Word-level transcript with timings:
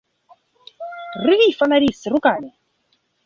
–Рви 1.25 1.49
фонари 1.59 1.91
с 1.93 2.07
руками! 2.09 2.53